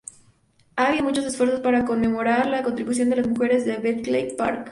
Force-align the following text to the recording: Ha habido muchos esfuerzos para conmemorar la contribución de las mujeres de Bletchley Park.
Ha 0.77 0.87
habido 0.87 1.03
muchos 1.03 1.25
esfuerzos 1.25 1.59
para 1.59 1.85
conmemorar 1.85 2.47
la 2.47 2.63
contribución 2.63 3.11
de 3.11 3.17
las 3.17 3.27
mujeres 3.27 3.65
de 3.65 3.77
Bletchley 3.77 4.35
Park. 4.35 4.59